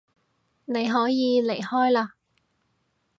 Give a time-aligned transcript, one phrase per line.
[0.65, 2.13] 你可以離開嘞